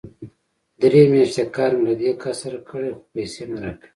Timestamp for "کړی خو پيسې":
2.69-3.43